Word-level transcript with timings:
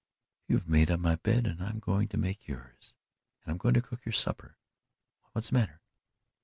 "You've 0.47 0.67
made 0.67 0.89
up 0.89 0.99
my 0.99 1.17
bed 1.17 1.45
and 1.45 1.63
I'm 1.63 1.77
going 1.77 2.07
to 2.07 2.17
make 2.17 2.47
yours 2.47 2.95
and 3.43 3.51
I'm 3.51 3.59
going 3.59 3.75
to 3.75 3.83
cook 3.83 4.03
your 4.03 4.13
supper 4.13 4.57
why, 5.21 5.29
what's 5.33 5.51
the 5.51 5.59
matter?" 5.59 5.79